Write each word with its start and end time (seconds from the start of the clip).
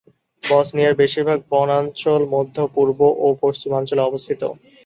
বসনিয়ার 0.43 0.99
বেশিরভাগ 1.01 1.39
বনাঞ্চল 1.51 2.21
মধ্য, 2.33 2.55
পূর্ব 2.75 2.99
এবং 3.15 3.31
পশ্চিমাঞ্চলে 3.43 4.01
অবস্থিত। 4.05 4.41